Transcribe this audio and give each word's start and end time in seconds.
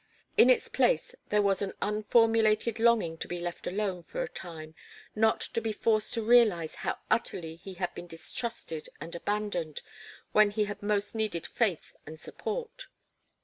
In 0.35 0.49
its 0.49 0.67
place 0.67 1.13
there 1.29 1.43
was 1.43 1.61
an 1.61 1.73
unformulated 1.79 2.79
longing 2.79 3.19
to 3.19 3.27
be 3.27 3.39
left 3.39 3.67
alone 3.67 4.01
for 4.01 4.23
a 4.23 4.27
time, 4.27 4.73
not 5.13 5.39
to 5.41 5.61
be 5.61 5.71
forced 5.71 6.11
to 6.15 6.23
realize 6.23 6.73
how 6.81 6.97
utterly 7.11 7.55
he 7.57 7.75
had 7.75 7.93
been 7.93 8.07
distrusted 8.07 8.89
and 8.99 9.13
abandoned 9.13 9.83
when 10.31 10.49
he 10.49 10.63
had 10.63 10.81
most 10.81 11.13
needed 11.13 11.45
faith 11.45 11.95
and 12.07 12.19
support. 12.19 12.87